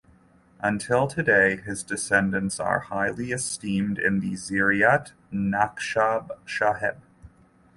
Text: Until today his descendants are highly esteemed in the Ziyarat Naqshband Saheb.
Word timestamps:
Until 0.61 1.05
today 1.05 1.57
his 1.57 1.83
descendants 1.83 2.59
are 2.59 2.79
highly 2.79 3.31
esteemed 3.31 3.99
in 3.99 4.19
the 4.19 4.33
Ziyarat 4.33 5.11
Naqshband 5.31 6.29
Saheb. 6.47 7.01